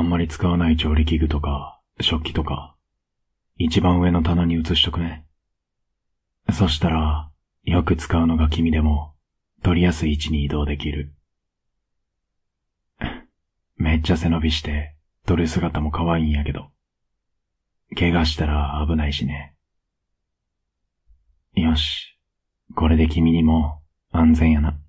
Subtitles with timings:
[0.00, 2.74] あんまり使わない調理器具とか、食器とか、
[3.58, 5.26] 一番上の棚に移しとくね。
[6.50, 7.30] そしたら、
[7.64, 9.14] よく使うのが君でも、
[9.62, 11.14] 取りやすい位置に移動できる。
[13.76, 14.96] めっちゃ背伸びして、
[15.26, 16.72] 取る姿も可愛いんやけど。
[17.94, 19.54] 怪我したら危ないしね。
[21.52, 22.18] よし。
[22.74, 23.82] これで君にも
[24.12, 24.70] 安全やな。
[24.70, 24.80] ん？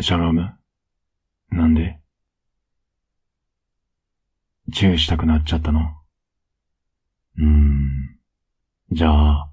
[0.00, 0.54] シャローム？
[1.48, 1.99] なんで？
[4.72, 5.80] チューしたくなっちゃったの
[7.38, 8.18] うーん。
[8.92, 9.52] じゃあ、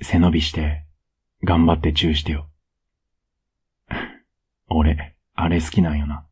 [0.00, 0.84] 背伸びして、
[1.44, 2.50] 頑張ってチューしてよ。
[4.68, 6.26] 俺、あれ好きなんよな。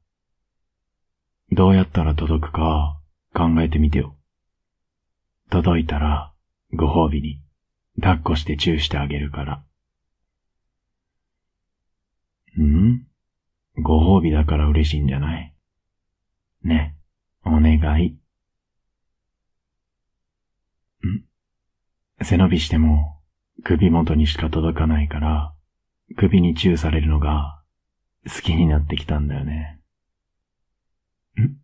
[1.53, 3.01] どうやったら届くか
[3.35, 4.17] 考えてみてよ。
[5.51, 6.33] 届いたら、
[6.73, 7.43] ご褒美に、
[8.01, 9.65] 抱っこしてチューしてあげるから。
[12.61, 13.07] ん？
[13.77, 15.55] ご褒美だから嬉しいんじゃない？
[16.63, 16.97] ね、
[17.45, 18.07] お願い。
[21.07, 21.25] ん？
[22.23, 23.21] 背伸びしても、
[23.63, 25.55] 首元にしか届かないから、
[26.17, 27.63] 首にチューされるのが、
[28.27, 29.81] 好きになってきたんだよね。
[31.39, 31.57] ん？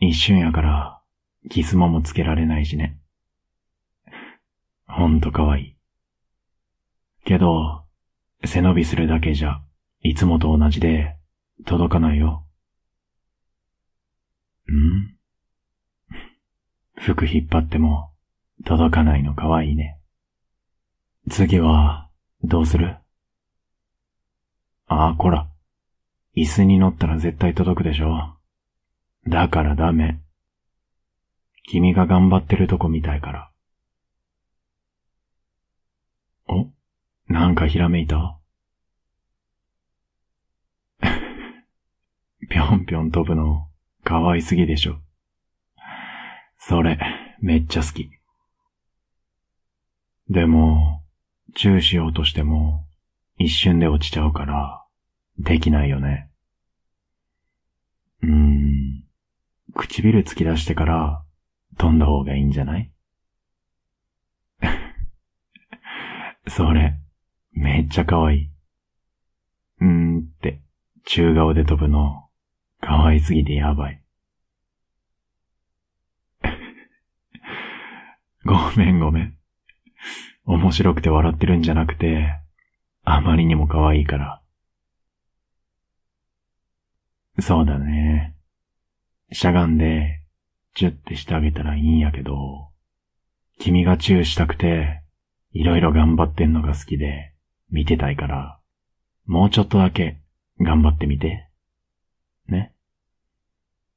[0.06, 1.02] 一瞬やから、
[1.48, 2.98] キスももつけられないしね。
[4.86, 5.76] ほんとかわいい。
[7.24, 7.84] けど、
[8.44, 9.62] 背伸びするだけじゃ、
[10.02, 11.16] いつもと同じで、
[11.64, 12.44] 届かないよ。
[14.72, 15.16] ん？
[17.00, 18.12] 服引っ張っても、
[18.64, 19.98] 届かないのかわいいね。
[21.28, 22.08] 次は、
[22.42, 22.96] どうする？
[24.86, 25.48] ああ、こら。
[26.36, 28.36] 椅子に乗ったら絶対届くでしょ。
[29.26, 30.20] だからダメ。
[31.64, 33.50] 君が頑張ってるとこ見たいから。
[36.48, 36.70] お？
[37.28, 38.38] なんかひらめいた？
[42.48, 43.69] ぴょんぴょん飛ぶの、
[44.10, 44.98] 可愛すぎでしょ。
[46.58, 46.98] それ、
[47.40, 48.10] めっちゃ好き。
[50.28, 51.04] でも、
[51.54, 52.88] チューしようとしても、
[53.38, 54.84] 一瞬で落ちちゃうから、
[55.38, 56.28] できないよね。
[58.24, 59.04] うーん、
[59.76, 61.24] 唇突き出してから
[61.78, 62.90] 飛んだ方がいいんじゃない？
[66.48, 66.98] それ、
[67.52, 68.50] めっちゃ可愛い。
[69.80, 70.60] うーんって、
[71.04, 72.28] 中顔で飛ぶの、
[72.80, 73.99] 可愛すぎてやばい。
[78.44, 79.36] ごめんごめん。
[80.44, 82.34] 面白くて笑ってるんじゃなくて、
[83.04, 84.42] あまりにも可愛いから。
[87.38, 88.36] そうだね。
[89.32, 90.22] しゃがんで、
[90.74, 92.70] チュってしてあげたらいいんやけど、
[93.58, 95.02] 君がチューしたくて、
[95.52, 97.34] いろいろ頑張ってんのが好きで、
[97.70, 98.58] 見てたいから、
[99.26, 100.20] もうちょっとだけ
[100.60, 101.48] 頑張ってみて。
[102.48, 102.74] ね。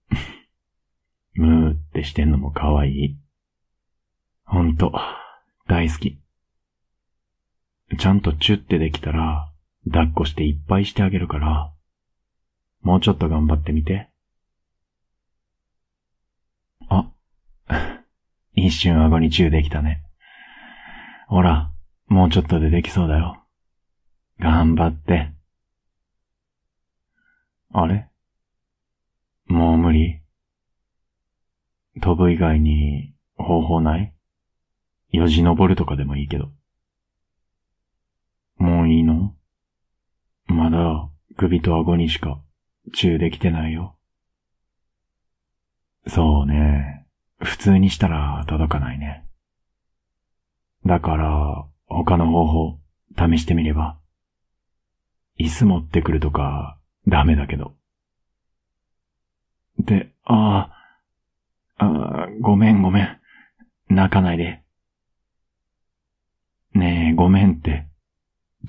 [1.33, 3.22] ムーってしてんのも可愛い。
[4.45, 4.93] ほんと、
[5.67, 6.19] 大好き。
[7.97, 9.51] ちゃんとチュってできたら、
[9.85, 11.73] 抱っこしていっぱいしてあげるから、
[12.81, 14.09] もうちょっと頑張ってみて。
[16.89, 17.11] あ、
[18.53, 20.03] 一瞬顎にチューできたね。
[21.27, 21.71] ほら、
[22.07, 23.43] もうちょっとでできそうだよ。
[24.39, 25.31] 頑張って。
[27.71, 28.07] あれ？
[29.45, 30.21] もう無理？
[32.01, 34.12] 飛ぶ以外に方法ない？
[35.13, 36.51] よじ登るとかでもいいけど。
[38.57, 39.35] もういいの？
[40.47, 42.41] まだ首と顎にしか
[42.93, 43.95] チューできてないよ。
[46.07, 47.05] そうね。
[47.39, 49.25] 普通にしたら届かないね。
[50.85, 52.79] だから、他の方法、
[53.15, 53.99] 試してみれば。
[55.39, 57.75] 椅子持ってくるとか、ダメだけど。
[59.79, 60.71] で、あ、
[61.77, 63.19] あごめんごめん。
[63.89, 64.62] 泣かないで。
[67.13, 67.87] ごめんって。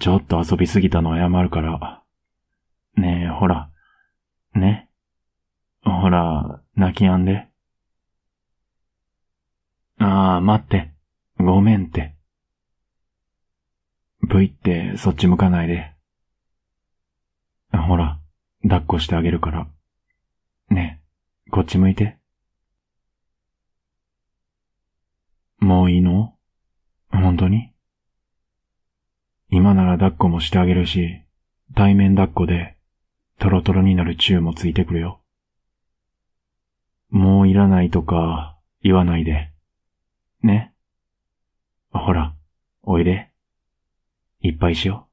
[0.00, 2.02] ちょっと遊びすぎたの謝るから。
[2.96, 3.70] ねえ、ほら。
[4.54, 4.88] ね。
[5.82, 7.48] ほら、泣き止んで。
[9.98, 10.92] ああ、待って。
[11.38, 12.14] ごめんって。
[14.22, 15.92] V ってそっち向かないで。
[17.72, 18.18] ほら、
[18.62, 19.66] 抱っこしてあげるから。
[20.70, 21.02] ね
[21.46, 22.18] え、こっち向いて。
[25.58, 26.34] もういいの？
[27.10, 27.73] 本当に？
[29.56, 31.22] 今なら抱っこもしてあげるし、
[31.76, 32.76] 対面抱っこで、
[33.38, 35.20] トロトロになるチューもついてくるよ。
[37.08, 39.52] もういらないとか言わないで。
[40.42, 40.74] ね？
[41.92, 42.34] ほら、
[42.82, 43.30] おいで。
[44.40, 45.06] いっぱいしよ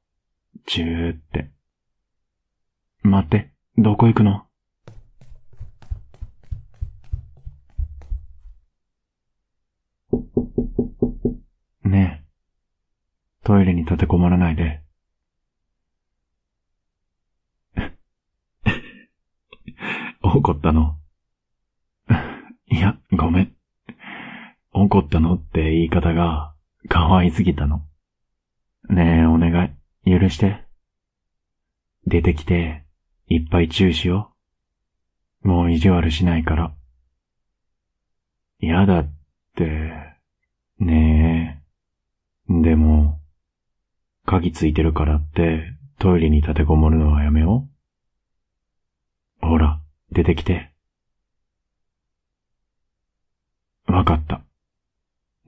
[0.56, 0.58] う。
[0.66, 1.48] チューって。
[3.04, 4.44] 待って、どこ行くの？
[13.52, 14.80] トイレに立てこもらないで。
[20.22, 20.98] 怒ったの？
[22.72, 23.54] いや、ごめん。
[24.72, 26.54] 怒ったのって言い方が
[26.88, 27.86] 可愛すぎたの。
[28.88, 29.70] ねえ、お願い。
[30.10, 30.64] 許して。
[32.06, 32.86] 出てきて、
[33.26, 34.34] いっぱいチューしよ
[35.42, 35.48] う。
[35.48, 36.74] もう意地悪しないから。
[38.60, 39.14] やだっ
[39.56, 39.92] て、
[40.78, 41.62] ね
[42.48, 42.52] え。
[42.62, 43.18] でも、
[44.32, 47.68] 鍵ついてるからってトイレに立てこもるのはやめよ
[49.42, 49.46] う。
[49.46, 49.78] ほら、
[50.10, 50.72] 出てきて。
[53.86, 54.40] わかった。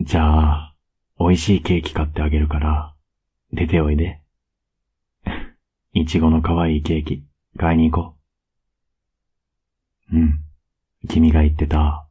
[0.03, 0.75] じゃあ、
[1.19, 2.95] 美味しいケーキ買ってあげるから、
[3.55, 4.21] 出ておいで。
[5.95, 7.25] いちごの可愛いケーキ、
[7.57, 8.17] 買いに行こ
[10.13, 10.17] う。
[10.17, 10.41] うん。
[11.09, 12.07] 君が言ってた、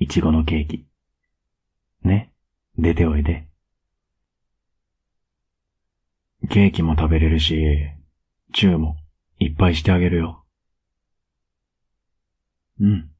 [0.00, 0.84] いちごのケーキ。
[2.02, 2.32] ね、
[2.76, 3.49] 出ておいで。
[6.48, 7.62] ケーキも食べれるし、
[8.52, 8.96] チューも
[9.38, 10.44] いっぱいしてあげるよ。
[12.80, 13.10] うん。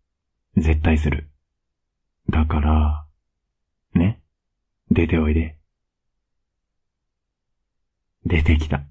[0.56, 1.30] 絶対する。
[2.30, 3.06] だから、
[3.94, 4.20] ね。
[4.90, 5.58] 出ておいで。
[8.24, 8.82] 出てきた。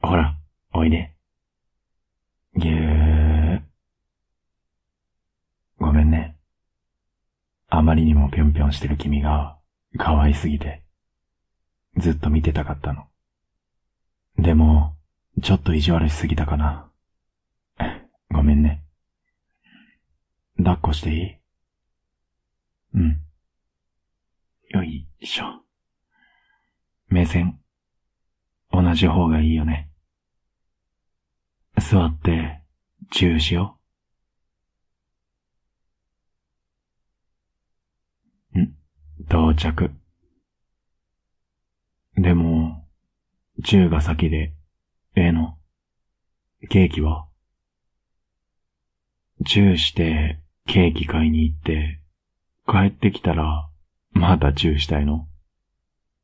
[0.00, 0.36] ほら、
[0.72, 1.14] おいで。
[2.56, 3.62] ぎゅー。
[5.78, 6.36] ごめんね。
[7.68, 9.58] あまりにもぴょんぴょんしてる君が
[9.98, 10.82] 可愛すぎて、
[11.96, 13.06] ずっと見てたかったの。
[14.42, 14.96] でも、
[15.40, 16.90] ちょっと意地悪しすぎたかな。
[18.28, 18.84] ごめんね。
[20.56, 21.36] 抱っこしていい？
[22.94, 23.24] うん。
[24.70, 25.62] よいしょ。
[27.06, 27.60] 目線、
[28.72, 29.92] 同じ方がいいよね。
[31.78, 32.62] 座って、
[33.12, 33.78] チューしよ
[38.56, 38.58] う。
[38.58, 38.76] ん、
[39.20, 39.90] 到着。
[42.16, 42.61] でも、
[43.64, 44.52] チューが先で、
[45.14, 45.56] ええの
[46.68, 47.26] ケーキは
[49.44, 52.00] チューして、ケーキ買いに行って、
[52.66, 53.68] 帰ってきたら、
[54.12, 55.26] またチューしたいの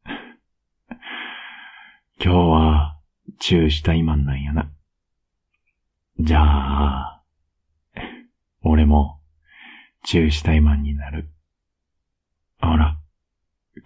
[2.23, 3.01] 今日は、
[3.41, 4.71] チューしたいマンなんやな。
[6.21, 7.23] じゃあ、
[8.63, 9.21] 俺も、
[10.05, 11.31] チューしたいマンになる。
[12.61, 12.99] ほら、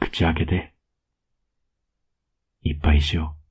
[0.00, 0.74] 口開けて。
[2.62, 3.41] いっぱいしよう。